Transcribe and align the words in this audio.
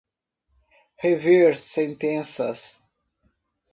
Rever 1.03 1.53
sentenças. 1.55 2.81